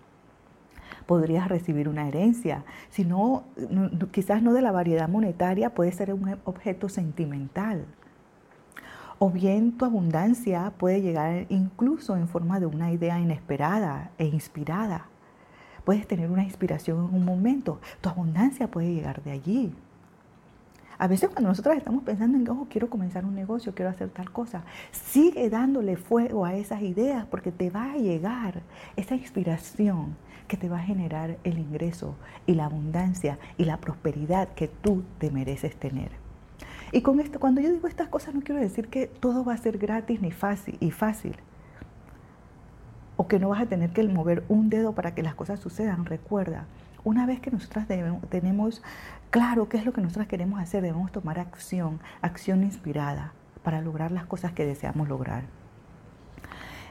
Podrías 1.07 1.47
recibir 1.47 1.89
una 1.89 2.07
herencia, 2.07 2.63
si 2.89 3.03
no, 3.03 3.45
quizás 4.11 4.43
no 4.43 4.53
de 4.53 4.61
la 4.61 4.71
variedad 4.71 5.09
monetaria, 5.09 5.71
puede 5.71 5.91
ser 5.91 6.13
un 6.13 6.37
objeto 6.45 6.87
sentimental 6.87 7.85
O 9.23 9.29
bien 9.29 9.77
tu 9.77 9.85
abundancia 9.85 10.73
puede 10.79 10.99
llegar 10.99 11.45
incluso 11.49 12.17
en 12.17 12.27
forma 12.27 12.59
de 12.59 12.65
una 12.65 12.91
idea 12.91 13.19
inesperada 13.19 14.09
e 14.17 14.25
inspirada. 14.25 15.05
Puedes 15.85 16.07
tener 16.07 16.31
una 16.31 16.43
inspiración 16.43 16.97
en 16.97 17.15
un 17.15 17.23
momento. 17.23 17.79
Tu 18.01 18.09
abundancia 18.09 18.71
puede 18.71 18.91
llegar 18.91 19.21
de 19.21 19.29
allí. 19.29 19.75
A 20.97 21.07
veces 21.07 21.29
cuando 21.29 21.49
nosotros 21.49 21.77
estamos 21.77 22.03
pensando 22.03 22.35
en 22.35 22.49
oh, 22.49 22.65
quiero 22.67 22.89
comenzar 22.89 23.23
un 23.23 23.35
negocio, 23.35 23.75
quiero 23.75 23.91
hacer 23.91 24.09
tal 24.09 24.31
cosa, 24.31 24.63
sigue 24.89 25.51
dándole 25.51 25.97
fuego 25.97 26.43
a 26.43 26.55
esas 26.55 26.81
ideas 26.81 27.27
porque 27.27 27.51
te 27.51 27.69
va 27.69 27.91
a 27.91 27.97
llegar 27.97 28.63
esa 28.95 29.13
inspiración 29.13 30.17
que 30.47 30.57
te 30.57 30.67
va 30.67 30.79
a 30.79 30.83
generar 30.83 31.37
el 31.43 31.59
ingreso 31.59 32.15
y 32.47 32.55
la 32.55 32.65
abundancia 32.65 33.37
y 33.59 33.65
la 33.65 33.77
prosperidad 33.77 34.47
que 34.55 34.67
tú 34.67 35.03
te 35.19 35.29
mereces 35.29 35.75
tener. 35.75 36.20
Y 36.91 37.01
con 37.01 37.19
esto, 37.19 37.39
cuando 37.39 37.61
yo 37.61 37.71
digo 37.71 37.87
estas 37.87 38.09
cosas, 38.09 38.35
no 38.35 38.41
quiero 38.41 38.59
decir 38.59 38.89
que 38.89 39.07
todo 39.07 39.45
va 39.45 39.53
a 39.53 39.57
ser 39.57 39.77
gratis 39.77 40.21
ni 40.21 40.31
fácil 40.31 40.77
y 40.79 40.91
fácil. 40.91 41.35
O 43.15 43.27
que 43.27 43.39
no 43.39 43.49
vas 43.49 43.61
a 43.61 43.65
tener 43.65 43.91
que 43.91 44.03
mover 44.03 44.43
un 44.49 44.69
dedo 44.69 44.93
para 44.93 45.15
que 45.15 45.23
las 45.23 45.35
cosas 45.35 45.59
sucedan. 45.59 46.05
Recuerda, 46.05 46.65
una 47.03 47.25
vez 47.25 47.39
que 47.39 47.49
nosotras 47.49 47.87
tenemos 48.29 48.83
claro 49.29 49.69
qué 49.69 49.77
es 49.77 49.85
lo 49.85 49.93
que 49.93 50.01
nosotras 50.01 50.27
queremos 50.27 50.59
hacer, 50.59 50.83
debemos 50.83 51.11
tomar 51.11 51.39
acción, 51.39 51.99
acción 52.21 52.63
inspirada 52.63 53.33
para 53.63 53.79
lograr 53.81 54.11
las 54.11 54.25
cosas 54.25 54.51
que 54.51 54.65
deseamos 54.65 55.07
lograr. 55.07 55.45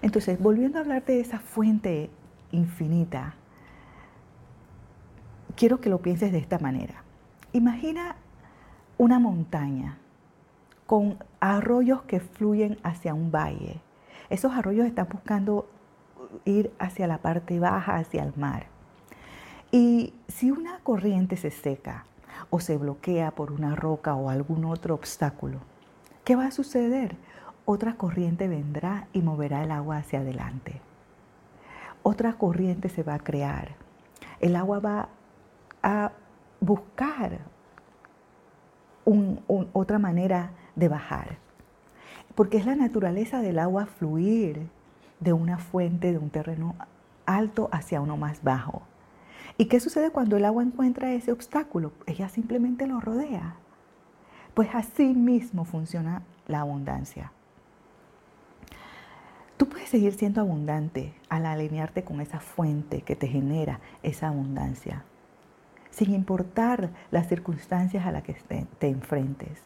Entonces, 0.03 0.41
volviendo 0.41 0.79
a 0.79 0.81
hablar 0.81 1.05
de 1.05 1.21
esa 1.21 1.41
fuente 1.41 2.11
infinita, 2.53 3.35
quiero 5.57 5.81
que 5.81 5.91
lo 5.91 5.99
pienses 5.99 6.33
de 6.33 6.39
esta 6.39 6.59
manera. 6.59 7.03
Imagina 7.53 8.17
una 9.01 9.19
montaña 9.19 9.97
con 10.87 11.17
arroyos 11.41 12.03
que 12.03 12.21
fluyen 12.21 12.77
hacia 12.83 13.15
un 13.15 13.33
valle. 13.33 13.81
Esos 14.29 14.53
arroyos 14.53 14.87
están 14.87 15.09
buscando 15.11 15.67
ir 16.45 16.71
hacia 16.79 17.07
la 17.07 17.17
parte 17.17 17.59
baja, 17.59 17.97
hacia 17.97 18.23
el 18.23 18.35
mar. 18.37 18.67
Y 19.73 20.13
si 20.29 20.51
una 20.51 20.81
corriente 20.81 21.39
se 21.39 21.51
seca 21.51 22.05
o 22.51 22.61
se 22.61 22.77
bloquea 22.77 23.31
por 23.31 23.53
una 23.53 23.75
roca 23.75 24.15
o 24.15 24.29
algún 24.29 24.67
otro 24.67 24.97
obstáculo, 24.97 25.61
¿qué 26.23 26.37
va 26.37 26.49
a 26.49 26.51
suceder? 26.51 27.17
Otra 27.65 27.95
corriente 27.95 28.49
vendrá 28.49 29.07
y 29.15 29.23
moverá 29.23 29.65
el 29.65 29.71
agua 29.71 29.97
hacia 29.97 30.19
adelante. 30.19 30.83
Otra 32.03 32.35
corriente 32.35 32.91
se 32.91 33.03
va 33.03 33.15
a 33.15 33.21
crear. 33.21 33.77
El 34.41 34.57
agua 34.57 34.79
va 34.79 35.09
a 35.83 36.13
buscar 36.61 37.39
otra 39.73 39.99
manera 39.99 40.53
de 40.77 40.89
bajar. 40.89 41.39
Porque 42.35 42.57
es 42.57 42.67
la 42.67 42.77
naturaleza 42.77 43.41
del 43.41 43.59
agua 43.59 43.87
fluir 43.87 44.69
de 45.21 45.33
una 45.33 45.59
fuente, 45.59 46.13
de 46.13 46.19
un 46.19 46.31
terreno 46.31 46.75
alto 47.27 47.69
hacia 47.73 48.01
uno 48.01 48.17
más 48.17 48.43
bajo. 48.43 48.83
¿Y 49.59 49.67
qué 49.67 49.81
sucede 49.81 50.11
cuando 50.11 50.37
el 50.37 50.45
agua 50.45 50.63
encuentra 50.63 51.13
ese 51.13 51.33
obstáculo? 51.33 51.93
Ella 52.07 52.29
simplemente 52.29 52.87
lo 52.87 53.01
rodea. 53.01 53.57
Pues 54.55 54.71
así 54.75 55.15
mismo 55.15 55.65
funciona 55.65 56.23
la 56.47 56.61
abundancia. 56.61 57.33
Tú 59.57 59.69
puedes 59.69 59.91
seguir 59.91 60.15
siendo 60.15 60.41
abundante 60.41 61.13
al 61.29 61.45
alinearte 61.45 62.03
con 62.03 62.23
esa 62.23 62.41
fuente 62.41 63.03
que 63.03 63.15
te 63.15 63.29
genera 63.29 63.81
esa 64.03 64.29
abundancia, 64.29 65.05
sin 65.91 66.15
importar 66.15 66.91
las 67.11 67.29
circunstancias 67.29 68.07
a 68.07 68.13
las 68.13 68.23
que 68.23 68.37
te 68.79 68.89
enfrentes. 68.89 69.63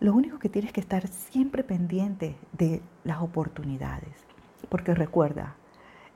Lo 0.00 0.14
único 0.14 0.38
que 0.38 0.48
tienes 0.48 0.72
que 0.72 0.80
estar 0.80 1.08
siempre 1.08 1.62
pendiente 1.62 2.36
de 2.52 2.82
las 3.04 3.20
oportunidades, 3.20 4.14
porque 4.68 4.94
recuerda, 4.94 5.56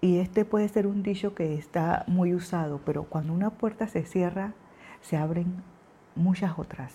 y 0.01 0.19
este 0.19 0.45
puede 0.45 0.69
ser 0.69 0.87
un 0.87 1.03
dicho 1.03 1.35
que 1.35 1.55
está 1.55 2.05
muy 2.07 2.35
usado, 2.35 2.81
pero 2.85 3.05
cuando 3.05 3.33
una 3.33 3.51
puerta 3.51 3.87
se 3.89 4.05
cierra, 4.05 4.55
se 5.01 5.17
abren 5.17 5.63
muchas 6.15 6.59
otras. 6.59 6.93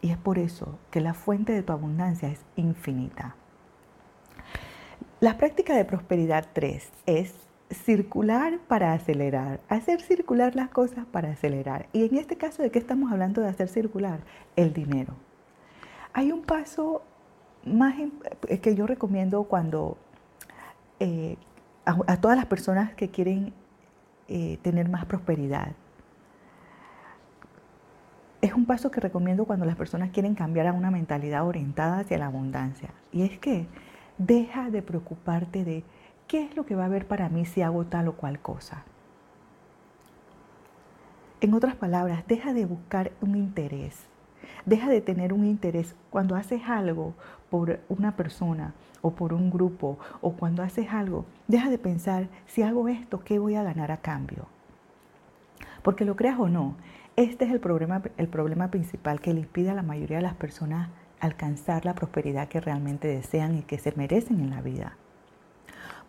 Y 0.00 0.10
es 0.10 0.16
por 0.16 0.38
eso 0.38 0.78
que 0.90 1.00
la 1.00 1.14
fuente 1.14 1.52
de 1.52 1.62
tu 1.62 1.72
abundancia 1.72 2.28
es 2.28 2.40
infinita. 2.56 3.36
La 5.20 5.38
práctica 5.38 5.76
de 5.76 5.84
prosperidad 5.84 6.48
3 6.52 6.90
es 7.06 7.34
circular 7.72 8.58
para 8.68 8.92
acelerar, 8.92 9.60
hacer 9.68 10.00
circular 10.00 10.54
las 10.54 10.68
cosas 10.68 11.06
para 11.06 11.30
acelerar. 11.30 11.86
Y 11.92 12.04
en 12.04 12.16
este 12.16 12.36
caso, 12.36 12.62
¿de 12.62 12.70
qué 12.70 12.78
estamos 12.78 13.12
hablando 13.12 13.40
de 13.40 13.48
hacer 13.48 13.68
circular? 13.68 14.20
El 14.56 14.72
dinero. 14.72 15.14
Hay 16.12 16.32
un 16.32 16.42
paso 16.42 17.02
más 17.64 17.94
que 18.60 18.74
yo 18.74 18.86
recomiendo 18.86 19.44
cuando 19.44 19.96
eh, 21.00 21.36
a, 21.84 22.16
todas 22.18 22.36
las 22.36 22.46
personas 22.46 22.94
que 22.94 23.08
quieren 23.08 23.52
eh, 24.28 24.58
tener 24.62 24.88
más 24.88 25.04
prosperidad. 25.04 25.72
Es 28.40 28.54
un 28.54 28.66
paso 28.66 28.90
que 28.90 29.00
recomiendo 29.00 29.44
cuando 29.44 29.66
las 29.66 29.76
personas 29.76 30.10
quieren 30.10 30.34
cambiar 30.34 30.66
a 30.66 30.72
una 30.72 30.90
mentalidad 30.90 31.46
orientada 31.46 32.00
hacia 32.00 32.18
la 32.18 32.26
abundancia. 32.26 32.90
Y 33.12 33.22
es 33.22 33.38
que 33.38 33.66
deja 34.18 34.70
de 34.70 34.82
preocuparte 34.82 35.64
de 35.64 35.84
qué 36.32 36.42
es 36.42 36.56
lo 36.56 36.64
que 36.64 36.74
va 36.74 36.84
a 36.84 36.86
haber 36.86 37.06
para 37.06 37.28
mí 37.28 37.44
si 37.44 37.60
hago 37.60 37.84
tal 37.84 38.08
o 38.08 38.14
cual 38.14 38.40
cosa. 38.40 38.84
En 41.42 41.52
otras 41.52 41.74
palabras, 41.74 42.24
deja 42.26 42.54
de 42.54 42.64
buscar 42.64 43.12
un 43.20 43.36
interés. 43.36 44.06
Deja 44.64 44.88
de 44.88 45.02
tener 45.02 45.34
un 45.34 45.44
interés 45.44 45.94
cuando 46.08 46.34
haces 46.34 46.62
algo 46.66 47.12
por 47.50 47.80
una 47.90 48.16
persona 48.16 48.72
o 49.02 49.10
por 49.10 49.34
un 49.34 49.50
grupo 49.50 49.98
o 50.22 50.32
cuando 50.32 50.62
haces 50.62 50.88
algo, 50.88 51.26
deja 51.48 51.68
de 51.68 51.76
pensar, 51.76 52.28
si 52.46 52.62
hago 52.62 52.88
esto, 52.88 53.20
¿qué 53.20 53.38
voy 53.38 53.56
a 53.56 53.62
ganar 53.62 53.92
a 53.92 53.98
cambio? 53.98 54.46
Porque 55.82 56.06
lo 56.06 56.16
creas 56.16 56.40
o 56.40 56.48
no, 56.48 56.76
este 57.16 57.44
es 57.44 57.50
el 57.50 57.60
problema, 57.60 58.00
el 58.16 58.28
problema 58.28 58.70
principal 58.70 59.20
que 59.20 59.34
le 59.34 59.40
impide 59.40 59.68
a 59.68 59.74
la 59.74 59.82
mayoría 59.82 60.16
de 60.16 60.22
las 60.22 60.36
personas 60.36 60.88
alcanzar 61.20 61.84
la 61.84 61.94
prosperidad 61.94 62.48
que 62.48 62.62
realmente 62.62 63.06
desean 63.06 63.58
y 63.58 63.62
que 63.64 63.76
se 63.76 63.92
merecen 63.96 64.40
en 64.40 64.48
la 64.48 64.62
vida. 64.62 64.96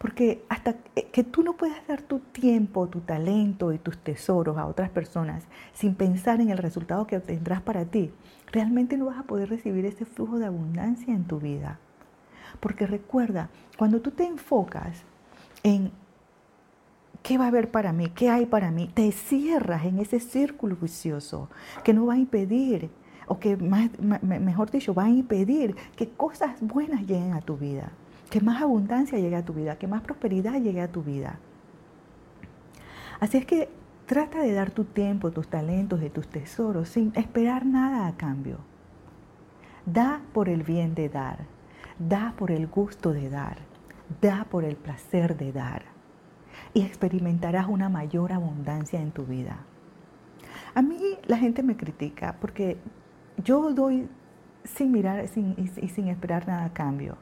Porque 0.04 0.44
hasta 0.50 0.76
que 1.14 1.24
tú 1.24 1.44
no 1.44 1.54
puedas 1.54 1.88
dar 1.88 2.02
tu 2.02 2.20
tiempo, 2.20 2.90
tu 2.90 3.00
talento 3.00 3.72
y 3.72 3.78
tus 3.78 3.98
tesoros 3.98 4.58
a 4.58 4.66
otras 4.66 4.90
personas 4.90 5.46
sin 5.72 5.96
pensar 5.96 6.42
en 6.42 6.50
el 6.50 6.58
resultado 6.58 7.08
que 7.08 7.16
obtendrás 7.16 7.62
para 7.62 7.86
ti, 7.86 8.12
realmente 8.52 8.98
no 8.98 9.06
vas 9.06 9.18
a 9.18 9.24
poder 9.24 9.50
recibir 9.50 9.86
ese 9.86 10.04
flujo 10.04 10.40
de 10.40 10.46
abundancia 10.46 11.14
en 11.14 11.24
tu 11.24 11.40
vida. 11.40 11.80
Porque 12.60 12.86
recuerda, 12.86 13.50
cuando 13.78 14.02
tú 14.02 14.12
te 14.12 14.26
enfocas 14.26 15.04
en 15.64 15.90
qué 17.22 17.38
va 17.38 17.46
a 17.46 17.48
haber 17.48 17.72
para 17.72 17.94
mí, 17.94 18.10
qué 18.10 18.30
hay 18.30 18.46
para 18.46 18.72
mí, 18.72 18.92
te 18.94 19.10
cierras 19.14 19.86
en 19.86 20.00
ese 20.00 20.20
círculo 20.20 20.76
vicioso 20.76 21.50
que 21.86 21.94
no 21.94 22.08
va 22.08 22.16
a 22.16 22.18
impedir, 22.18 22.90
o 23.26 23.40
que 23.40 23.56
mejor 23.56 24.70
dicho, 24.70 24.94
va 24.94 25.06
a 25.06 25.10
impedir 25.10 25.78
que 25.96 26.10
cosas 26.10 26.60
buenas 26.60 27.04
lleguen 27.08 27.32
a 27.32 27.40
tu 27.40 27.56
vida, 27.56 27.94
que 28.30 28.42
más 28.42 28.62
abundancia 28.62 29.20
llegue 29.20 29.36
a 29.36 29.46
tu 29.46 29.54
vida, 29.54 29.78
que 29.78 29.88
más 29.88 30.02
prosperidad 30.02 30.62
llegue 30.62 30.82
a 30.82 30.92
tu 30.92 31.04
vida. 31.04 31.40
Así 33.20 33.38
es 33.38 33.46
que 33.46 33.70
trata 34.06 34.42
de 34.42 34.54
dar 34.54 34.72
tu 34.72 34.86
tiempo, 34.86 35.32
tus 35.32 35.48
talentos 35.48 36.02
y 36.04 36.10
tus 36.10 36.28
tesoros 36.28 36.90
sin 36.90 37.12
esperar 37.16 37.66
nada 37.66 38.08
a 38.08 38.18
cambio. 38.18 38.58
Da 39.86 40.22
por 40.34 40.50
el 40.50 40.64
bien 40.64 40.96
de 40.96 41.10
dar. 41.10 41.54
Da 42.00 42.34
por 42.38 42.52
el 42.52 42.68
gusto 42.68 43.14
de 43.14 43.30
dar, 43.30 43.58
da 44.20 44.46
por 44.50 44.66
el 44.66 44.76
placer 44.76 45.38
de 45.38 45.52
dar 45.52 45.84
y 46.74 46.82
experimentarás 46.82 47.68
una 47.68 47.88
mayor 47.88 48.34
abundancia 48.34 49.00
en 49.00 49.12
tu 49.12 49.26
vida. 49.26 49.60
A 50.74 50.82
mí 50.82 51.00
la 51.26 51.38
gente 51.38 51.62
me 51.62 51.78
critica 51.78 52.36
porque 52.42 52.78
yo 53.44 53.74
doy 53.74 54.10
sin 54.64 54.92
mirar 54.92 55.26
y 55.26 55.88
sin 55.88 56.08
esperar 56.08 56.48
nada 56.48 56.66
a 56.66 56.74
cambio. 56.74 57.18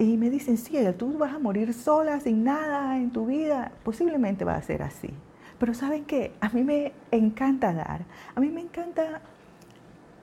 Y 0.00 0.16
me 0.16 0.30
dicen, 0.30 0.56
sí, 0.56 0.78
tú 0.96 1.18
vas 1.18 1.34
a 1.34 1.38
morir 1.38 1.74
sola, 1.74 2.20
sin 2.20 2.42
nada 2.42 2.96
en 2.96 3.10
tu 3.10 3.26
vida. 3.26 3.72
Posiblemente 3.84 4.46
va 4.46 4.54
a 4.54 4.62
ser 4.62 4.82
así. 4.82 5.10
Pero 5.58 5.74
¿saben 5.74 6.06
qué? 6.06 6.32
A 6.40 6.48
mí 6.48 6.64
me 6.64 6.94
encanta 7.10 7.74
dar. 7.74 8.06
A 8.34 8.40
mí 8.40 8.48
me 8.48 8.62
encanta 8.62 9.20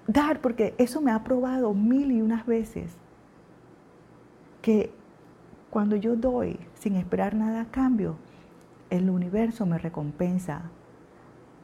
dar 0.07 0.41
porque 0.41 0.73
eso 0.79 0.99
me 0.99 1.11
ha 1.11 1.23
probado 1.23 1.75
mil 1.75 2.11
y 2.11 2.23
unas 2.23 2.47
veces 2.47 2.97
que 4.63 4.91
cuando 5.69 5.95
yo 5.95 6.15
doy 6.15 6.59
sin 6.73 6.95
esperar 6.95 7.35
nada 7.35 7.61
a 7.61 7.65
cambio, 7.65 8.15
el 8.89 9.11
universo 9.11 9.67
me 9.67 9.77
recompensa 9.77 10.71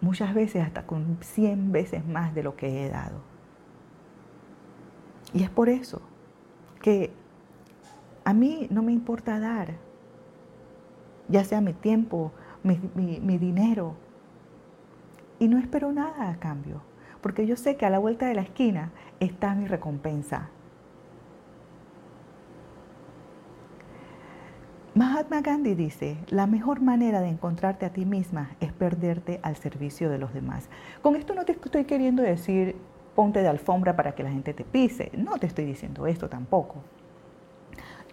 muchas 0.01 0.36
veces 0.36 0.62
hasta 0.63 0.86
con 0.86 1.17
100 1.20 1.72
veces 1.72 2.05
más 2.05 2.36
de 2.36 2.43
lo 2.43 2.55
que 2.55 2.86
he 2.86 2.89
dado. 2.91 3.22
Y 5.34 5.41
es 5.41 5.50
por 5.50 5.67
eso 5.67 6.00
que 6.79 7.23
a 8.25 8.34
mí 8.34 8.68
no 8.70 8.82
me 8.84 8.92
importa 8.92 9.39
dar, 9.39 9.75
ya 11.27 11.44
sea 11.44 11.62
mi 11.62 11.74
tiempo, 11.74 12.32
mi, 12.63 12.77
mi 12.96 13.38
dinero. 13.38 13.96
Y 15.39 15.48
no 15.48 15.58
espero 15.58 15.92
nada 15.92 16.30
a 16.30 16.39
cambio, 16.39 16.82
porque 17.22 17.46
yo 17.46 17.56
sé 17.58 17.75
que 17.75 17.86
a 17.86 17.89
la 17.89 18.00
vuelta 18.00 18.27
de 18.27 18.36
la 18.36 18.42
esquina 18.42 18.92
está 19.20 19.56
mi 19.56 19.68
recompensa. 19.68 20.50
Mahatma 24.96 25.42
Gandhi 25.42 25.74
dice, 25.74 26.18
la 26.30 26.46
mejor 26.46 26.80
manera 26.80 27.20
de 27.20 27.27
encontrarte 27.27 27.88
a 27.88 27.89
ti 27.92 28.06
misma 28.06 28.51
es 28.60 28.72
perderte 28.72 29.39
al 29.42 29.56
servicio 29.56 30.08
de 30.08 30.20
los 30.20 30.36
demás. 30.36 30.70
Con 31.01 31.15
esto 31.15 31.34
no 31.34 31.46
te 31.46 31.53
estoy 31.53 31.86
queriendo 31.86 32.22
decir 32.22 32.75
ponte 33.15 33.42
de 33.42 33.48
alfombra 33.48 33.96
para 33.96 34.13
que 34.13 34.22
la 34.22 34.30
gente 34.30 34.53
te 34.53 34.63
pise, 34.63 35.12
no 35.18 35.39
te 35.39 35.48
estoy 35.48 35.65
diciendo 35.65 36.06
esto 36.06 36.30
tampoco. 36.30 36.84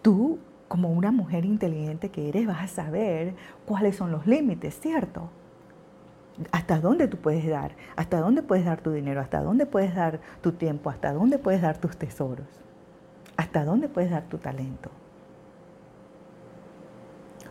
Tú, 0.02 0.38
como 0.68 0.90
una 0.90 1.10
mujer 1.10 1.44
inteligente 1.44 2.10
que 2.10 2.28
eres, 2.28 2.46
vas 2.46 2.62
a 2.62 2.68
saber 2.68 3.34
cuáles 3.66 3.96
son 3.96 4.12
los 4.12 4.26
límites, 4.26 4.78
¿cierto? 4.80 5.28
Hasta 6.52 6.80
dónde 6.80 7.08
tú 7.08 7.18
puedes 7.18 7.46
dar, 7.46 7.72
hasta 7.96 8.20
dónde 8.20 8.42
puedes 8.42 8.64
dar 8.64 8.80
tu 8.80 8.92
dinero, 8.92 9.20
hasta 9.20 9.42
dónde 9.42 9.66
puedes 9.66 9.94
dar 9.94 10.20
tu 10.40 10.52
tiempo, 10.52 10.88
hasta 10.88 11.12
dónde 11.12 11.38
puedes 11.38 11.60
dar 11.60 11.78
tus 11.78 11.96
tesoros, 11.96 12.46
hasta 13.36 13.64
dónde 13.64 13.88
puedes 13.88 14.10
dar 14.10 14.22
tu 14.24 14.38
talento. 14.38 14.90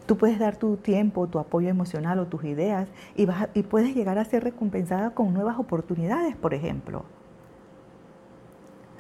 Tú 0.08 0.18
puedes 0.18 0.40
dar 0.40 0.58
tu 0.58 0.78
tiempo, 0.78 1.28
tu 1.28 1.38
apoyo 1.38 1.70
emocional 1.70 2.18
o 2.18 2.26
tus 2.26 2.44
ideas 2.44 2.90
y, 3.16 3.28
y 3.54 3.62
puedes 3.62 3.94
llegar 3.96 4.18
a 4.18 4.26
ser 4.26 4.44
recompensada 4.44 5.12
con 5.12 5.36
nuevas 5.36 5.60
oportunidades, 5.60 6.36
por 6.36 6.56
ejemplo. 6.56 7.06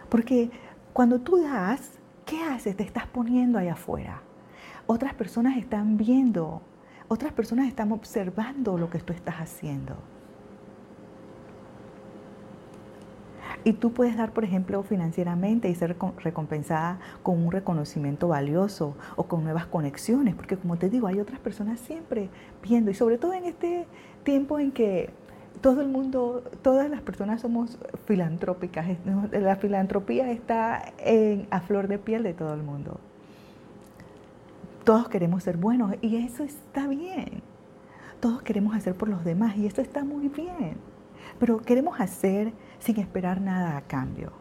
Porque 0.09 0.51
cuando 0.93 1.19
tú 1.19 1.41
das, 1.41 1.98
¿qué 2.29 2.43
haces? 2.43 2.77
Te 2.77 2.83
estás 2.83 3.07
poniendo 3.07 3.57
allá 3.57 3.73
afuera. 3.73 4.21
Otras 4.85 5.13
personas 5.15 5.57
están 5.57 5.97
viendo, 5.97 6.61
otras 7.07 7.33
personas 7.33 7.67
están 7.67 7.91
observando 7.91 8.77
lo 8.77 8.89
que 8.89 8.99
tú 8.99 9.13
estás 9.13 9.35
haciendo. 9.35 9.95
Y 13.63 13.73
tú 13.73 13.91
puedes 13.91 14.15
dar, 14.15 14.31
por 14.31 14.45
ejemplo, 14.45 14.83
financieramente 14.83 15.69
y 15.69 15.75
ser 15.75 15.97
recompensada 16.19 16.99
con 17.23 17.43
un 17.43 17.51
reconocimiento 17.51 18.29
valioso 18.29 18.95
o 19.15 19.23
con 19.23 19.43
nuevas 19.43 19.65
conexiones, 19.65 20.33
porque 20.33 20.55
como 20.55 20.77
te 20.77 20.89
digo, 20.89 21.07
hay 21.07 21.19
otras 21.19 21.39
personas 21.39 21.79
siempre 21.79 22.29
viendo 22.63 22.89
y 22.89 22.93
sobre 22.93 23.17
todo 23.17 23.33
en 23.33 23.45
este 23.45 23.85
tiempo 24.23 24.59
en 24.59 24.71
que 24.71 25.09
todo 25.61 25.81
el 25.81 25.89
mundo, 25.89 26.43
todas 26.61 26.89
las 26.89 27.01
personas 27.01 27.41
somos 27.41 27.77
filantrópicas, 28.05 28.87
la 29.31 29.55
filantropía 29.57 30.31
está 30.31 30.93
a 31.51 31.59
flor 31.61 31.87
de 31.87 31.97
piel 31.99 32.23
de 32.23 32.33
todo 32.33 32.53
el 32.53 32.63
mundo. 32.63 32.99
Todos 34.83 35.09
queremos 35.09 35.43
ser 35.43 35.57
buenos 35.57 35.95
y 36.01 36.15
eso 36.15 36.43
está 36.43 36.87
bien. 36.87 37.43
Todos 38.19 38.41
queremos 38.41 38.75
hacer 38.75 38.95
por 38.95 39.09
los 39.09 39.23
demás 39.23 39.55
y 39.57 39.67
eso 39.67 39.81
está 39.81 40.03
muy 40.03 40.29
bien. 40.29 40.77
Pero 41.39 41.59
queremos 41.59 41.99
hacer 41.99 42.53
sin 42.79 42.99
esperar 42.99 43.39
nada 43.39 43.77
a 43.77 43.81
cambio. 43.81 44.31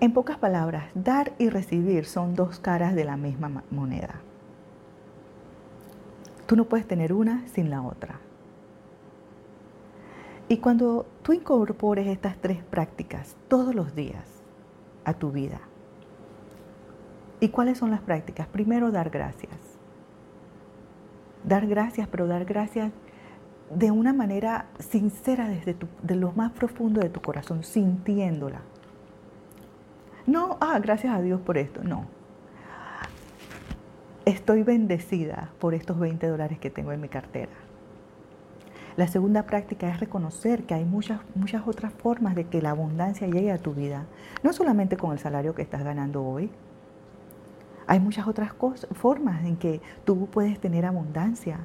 En 0.00 0.12
pocas 0.12 0.38
palabras, 0.38 0.90
dar 0.94 1.32
y 1.38 1.50
recibir 1.50 2.06
son 2.06 2.34
dos 2.34 2.58
caras 2.58 2.94
de 2.94 3.04
la 3.04 3.18
misma 3.18 3.62
moneda. 3.70 4.22
Tú 6.50 6.56
no 6.56 6.64
puedes 6.64 6.84
tener 6.84 7.12
una 7.12 7.46
sin 7.46 7.70
la 7.70 7.80
otra. 7.80 8.18
Y 10.48 10.56
cuando 10.56 11.06
tú 11.22 11.32
incorpores 11.32 12.08
estas 12.08 12.38
tres 12.38 12.60
prácticas 12.64 13.36
todos 13.46 13.72
los 13.72 13.94
días 13.94 14.24
a 15.04 15.14
tu 15.14 15.30
vida, 15.30 15.60
¿y 17.38 17.50
cuáles 17.50 17.78
son 17.78 17.92
las 17.92 18.00
prácticas? 18.00 18.48
Primero, 18.48 18.90
dar 18.90 19.10
gracias. 19.10 19.54
Dar 21.44 21.68
gracias, 21.68 22.08
pero 22.08 22.26
dar 22.26 22.44
gracias 22.44 22.90
de 23.72 23.92
una 23.92 24.12
manera 24.12 24.66
sincera 24.80 25.46
desde 25.46 25.76
de 26.02 26.16
lo 26.16 26.32
más 26.32 26.50
profundo 26.50 27.00
de 27.00 27.10
tu 27.10 27.20
corazón, 27.20 27.62
sintiéndola. 27.62 28.62
No, 30.26 30.58
ah, 30.60 30.80
gracias 30.80 31.14
a 31.14 31.22
Dios 31.22 31.40
por 31.42 31.58
esto, 31.58 31.84
no. 31.84 32.19
Estoy 34.26 34.62
bendecida 34.62 35.50
por 35.58 35.72
estos 35.72 35.98
20 35.98 36.26
dólares 36.26 36.58
que 36.58 36.70
tengo 36.70 36.92
en 36.92 37.00
mi 37.00 37.08
cartera. 37.08 37.52
La 38.96 39.08
segunda 39.08 39.44
práctica 39.44 39.88
es 39.88 39.98
reconocer 39.98 40.64
que 40.64 40.74
hay 40.74 40.84
muchas, 40.84 41.20
muchas 41.34 41.66
otras 41.66 41.92
formas 41.92 42.34
de 42.34 42.44
que 42.44 42.60
la 42.60 42.70
abundancia 42.70 43.26
llegue 43.26 43.50
a 43.50 43.58
tu 43.58 43.72
vida, 43.72 44.04
no 44.42 44.52
solamente 44.52 44.96
con 44.96 45.12
el 45.12 45.18
salario 45.18 45.54
que 45.54 45.62
estás 45.62 45.82
ganando 45.84 46.22
hoy. 46.22 46.50
Hay 47.86 47.98
muchas 47.98 48.28
otras 48.28 48.52
formas 48.92 49.44
en 49.44 49.56
que 49.56 49.80
tú 50.04 50.26
puedes 50.26 50.60
tener 50.60 50.84
abundancia, 50.84 51.60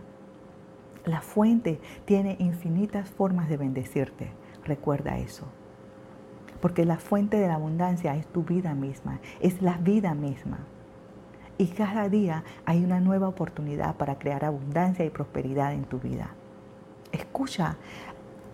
la 1.05 1.21
fuente 1.21 1.79
tiene 2.05 2.35
infinitas 2.39 3.09
formas 3.11 3.47
de 3.47 3.57
bendecirte. 3.57 4.31
Recuerda 4.63 5.19
eso. 5.19 5.45
Porque 6.61 6.83
la 6.83 6.97
fuente 6.97 7.37
de 7.37 7.47
la 7.47 7.55
abundancia 7.55 8.15
es 8.15 8.25
tu 8.25 8.43
vida 8.43 8.73
misma, 8.73 9.19
es 9.39 9.61
la 9.61 9.77
vida 9.77 10.15
misma. 10.15 10.59
Y 11.57 11.67
cada 11.67 12.09
día 12.09 12.43
hay 12.65 12.83
una 12.83 12.99
nueva 12.99 13.27
oportunidad 13.27 13.95
para 13.95 14.19
crear 14.19 14.43
abundancia 14.43 15.05
y 15.05 15.09
prosperidad 15.09 15.73
en 15.73 15.85
tu 15.85 15.99
vida. 15.99 16.31
Escucha, 17.11 17.77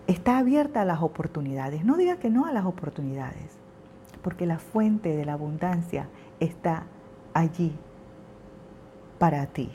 está 0.06 0.38
abierta 0.38 0.82
a 0.82 0.84
las 0.84 1.02
oportunidades. 1.02 1.84
No 1.84 1.96
diga 1.96 2.18
que 2.18 2.30
no 2.30 2.46
a 2.46 2.52
las 2.52 2.64
oportunidades, 2.64 3.58
porque 4.22 4.46
la 4.46 4.58
fuente 4.58 5.16
de 5.16 5.24
la 5.24 5.32
abundancia 5.32 6.08
está 6.38 6.84
allí 7.34 7.72
para 9.18 9.46
ti 9.46 9.70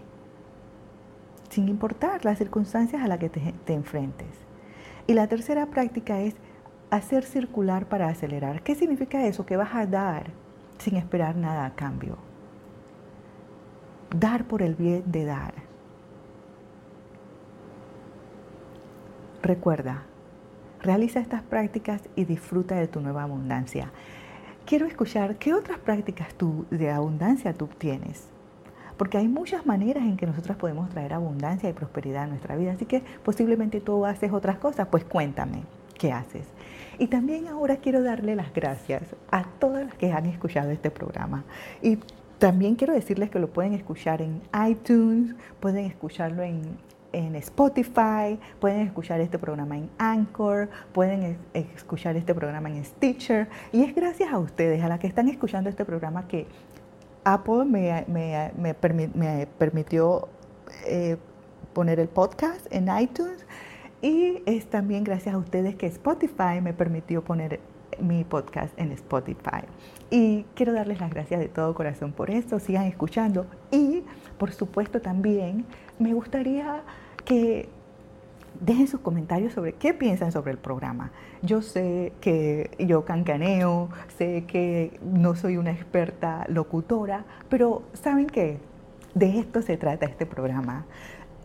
sin 1.50 1.70
importar 1.70 2.26
las 2.26 2.38
circunstancias 2.38 3.02
a 3.02 3.08
las 3.08 3.20
que 3.20 3.30
te, 3.30 3.74
enfrentes. 3.74 4.28
Y 5.08 5.14
la 5.14 5.28
tercera 5.28 5.66
práctica 5.68 6.20
es 6.20 6.36
hacer 6.90 7.24
circular 7.24 7.88
para 7.88 8.10
acelerar. 8.10 8.62
¿Qué 8.62 8.76
significa 8.76 9.26
eso? 9.26 9.46
Que 9.46 9.58
vas 9.58 9.74
a 9.74 9.86
dar 9.86 10.28
sin 10.78 10.96
esperar 10.98 11.36
nada 11.36 11.66
a 11.66 11.76
cambio. 11.76 12.18
Dar 14.16 14.46
por 14.46 14.62
el 14.62 14.76
bien 14.76 15.04
de 15.06 15.26
dar. 15.26 15.54
Recuerda, 19.42 20.04
realiza 20.82 21.20
estas 21.20 21.44
prácticas 21.44 22.02
y 22.16 22.26
disfruta 22.26 22.76
de 22.76 22.88
tu 22.88 23.02
nueva 23.02 23.24
abundancia. 23.24 23.92
Quiero 24.66 24.86
escuchar 24.86 25.38
qué 25.38 25.54
otras 25.54 25.80
prácticas 25.80 26.34
tú 26.34 26.66
de 26.70 26.90
abundancia 26.90 27.54
tú 27.54 27.68
tienes 27.68 28.30
porque 28.98 29.18
hay 29.18 29.28
muchas 29.28 29.66
maneras 29.66 30.04
en 30.04 30.18
que 30.18 30.26
nosotros 30.26 30.58
podemos 30.58 30.90
traer 30.90 31.14
abundancia 31.14 31.70
y 31.70 31.74
prosperidad 31.74 32.24
a 32.24 32.28
nuestra 32.28 32.56
vida. 32.56 32.72
Así 32.74 32.86
que 32.86 33.04
posiblemente 33.24 33.80
tú 33.80 34.06
haces 34.06 34.32
otras 34.32 34.58
cosas, 34.58 34.88
pues 34.88 35.04
cuéntame, 35.04 35.64
¿qué 35.98 36.12
haces? 36.12 36.48
Y 36.98 37.08
también 37.08 37.48
ahora 37.48 37.78
quiero 37.78 38.02
darle 38.02 38.36
las 38.36 38.52
gracias 38.54 39.04
a 39.32 39.44
todas 39.44 39.86
las 39.86 39.94
que 39.94 40.12
han 40.12 40.26
escuchado 40.26 40.72
este 40.72 40.90
programa. 40.90 41.44
Y 41.82 42.00
también 42.40 42.76
quiero 42.76 42.94
decirles 42.94 43.30
que 43.30 43.40
lo 43.40 43.48
pueden 43.50 43.74
escuchar 43.74 44.22
en 44.22 44.42
iTunes, 44.68 45.36
pueden 45.60 45.86
escucharlo 45.86 46.44
en, 46.44 46.98
Spotify, 47.14 48.38
pueden 48.60 48.82
escuchar 48.82 49.20
este 49.22 49.40
programa 49.40 49.76
en 49.76 49.90
Anchor, 49.98 50.70
pueden 50.94 51.40
escuchar 51.54 52.16
este 52.16 52.36
programa 52.36 52.70
en 52.70 52.86
Stitcher. 52.86 53.48
Y 53.72 53.82
es 53.82 53.96
gracias 53.96 54.32
a 54.32 54.38
ustedes, 54.38 54.84
a 54.84 54.88
las 54.88 55.00
que 55.00 55.08
están 55.08 55.28
escuchando 55.28 55.68
este 55.68 55.84
programa, 55.84 56.28
que 56.28 56.46
Apple 57.24 57.66
me, 57.66 58.76
permitió 59.58 60.28
eh, 60.86 61.18
poner 61.74 62.00
el 62.00 62.08
podcast 62.08 62.68
en 62.72 62.88
iTunes 62.96 63.48
y 64.02 64.44
es 64.46 64.68
también 64.68 65.04
gracias 65.04 65.34
a 65.34 65.38
ustedes 65.40 65.76
que 65.76 65.88
Spotify 65.88 66.62
me 66.62 66.74
permitió 66.74 67.24
poner 67.24 67.60
mi 68.02 68.24
podcast 68.24 68.78
en 68.80 68.92
Spotify. 68.92 69.64
Y 70.10 70.46
quiero 70.56 70.74
darles 70.74 71.00
las 71.00 71.10
gracias 71.10 71.40
de 71.40 71.48
todo 71.48 71.74
corazón 71.74 72.12
por 72.12 72.30
esto, 72.30 72.60
sigan 72.60 72.86
escuchando 72.86 73.48
y 73.72 74.04
por 74.38 74.52
supuesto 74.52 75.02
también 75.02 75.66
me 76.00 76.14
gustaría 76.14 76.84
que 77.26 77.70
dejen 78.62 78.88
sus 78.88 79.02
comentarios 79.02 79.54
sobre 79.54 79.74
qué 79.74 79.94
piensan 79.94 80.32
sobre 80.32 80.52
el 80.52 80.58
programa. 80.58 81.12
Yo 81.42 81.62
sé 81.62 82.14
que 82.22 82.72
yo 82.80 83.06
cancaneo, 83.06 83.90
sé 84.18 84.46
que 84.48 85.00
no 85.04 85.36
soy 85.36 85.58
una 85.58 85.72
experta 85.72 86.46
locutora, 86.48 87.26
pero 87.50 87.84
¿saben 87.94 88.28
qué? 88.28 88.60
De 89.14 89.40
esto 89.40 89.62
se 89.62 89.78
trata 89.78 90.06
este 90.06 90.26
programa. 90.26 90.86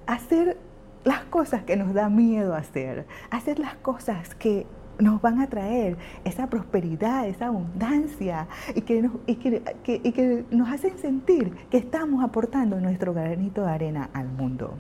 Hacer 0.07 0.57
las 1.05 1.25
cosas 1.25 1.65
que 1.65 1.77
nos 1.77 1.95
da 1.95 2.09
miedo 2.09 2.55
hacer, 2.55 3.07
hacer 3.31 3.59
las 3.59 3.75
cosas 3.77 4.35
que 4.35 4.67
nos 5.03 5.21
van 5.21 5.41
a 5.41 5.49
traer 5.49 5.97
esa 6.25 6.47
prosperidad, 6.49 7.27
esa 7.27 7.47
abundancia 7.47 8.47
y 8.75 8.83
que, 8.83 9.03
nos, 9.03 9.13
y 9.27 9.35
que, 9.37 9.63
y 9.85 10.13
que 10.13 10.45
nos 10.51 10.71
hacen 10.71 10.97
sentir 10.99 11.53
que 11.71 11.79
estamos 11.79 12.23
aportando 12.25 12.81
nuestro 12.81 13.13
granito 13.13 13.63
de 13.63 13.71
arena 13.71 14.11
al 14.13 14.29
mundo. 14.29 14.79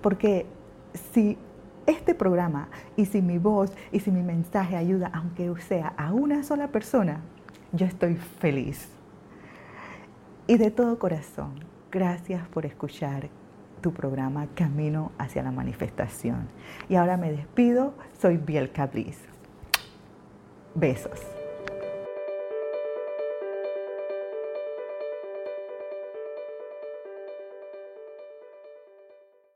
Porque 0.00 0.46
si 1.12 1.36
este 1.86 2.14
programa 2.14 2.68
y 2.96 3.06
si 3.06 3.22
mi 3.22 3.38
voz 3.38 3.72
y 3.92 4.00
si 4.00 4.10
mi 4.10 4.22
mensaje 4.22 4.76
ayuda, 4.76 5.10
aunque 5.12 5.52
sea 5.60 5.88
a 5.96 6.12
una 6.12 6.42
sola 6.42 6.68
persona, 6.68 7.20
yo 7.72 7.86
estoy 7.86 8.16
feliz. 8.16 8.88
Y 10.46 10.56
de 10.56 10.70
todo 10.70 10.98
corazón, 10.98 11.52
gracias 11.92 12.46
por 12.48 12.64
escuchar 12.64 13.28
tu 13.82 13.92
programa 13.92 14.46
Camino 14.54 15.12
hacia 15.18 15.42
la 15.42 15.50
Manifestación. 15.50 16.48
Y 16.88 16.94
ahora 16.94 17.18
me 17.18 17.30
despido, 17.30 17.94
soy 18.18 18.38
Biel 18.38 18.72
Cabriz. 18.72 19.18
Besos. 20.78 21.37